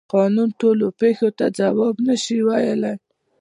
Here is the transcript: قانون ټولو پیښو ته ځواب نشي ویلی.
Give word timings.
قانون 0.13 0.49
ټولو 0.61 0.85
پیښو 1.01 1.29
ته 1.37 1.45
ځواب 1.59 1.95
نشي 2.07 2.39
ویلی. 2.45 2.93